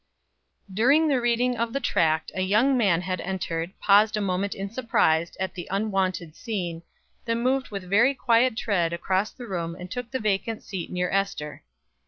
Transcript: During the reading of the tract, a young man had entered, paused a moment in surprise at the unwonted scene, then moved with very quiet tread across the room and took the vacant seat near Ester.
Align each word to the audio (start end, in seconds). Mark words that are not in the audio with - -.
During 0.73 1.07
the 1.09 1.21
reading 1.21 1.55
of 1.55 1.73
the 1.73 1.79
tract, 1.79 2.31
a 2.33 2.41
young 2.41 2.75
man 2.75 3.01
had 3.01 3.21
entered, 3.21 3.71
paused 3.79 4.17
a 4.17 4.19
moment 4.19 4.55
in 4.55 4.71
surprise 4.71 5.37
at 5.39 5.53
the 5.53 5.67
unwonted 5.69 6.35
scene, 6.35 6.81
then 7.25 7.43
moved 7.43 7.69
with 7.69 7.83
very 7.87 8.15
quiet 8.15 8.57
tread 8.57 8.93
across 8.93 9.29
the 9.29 9.45
room 9.45 9.75
and 9.79 9.91
took 9.91 10.09
the 10.09 10.17
vacant 10.19 10.63
seat 10.63 10.89
near 10.91 11.11
Ester. 11.11 11.61